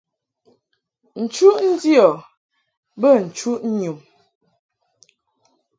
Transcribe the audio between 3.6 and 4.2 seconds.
nyum.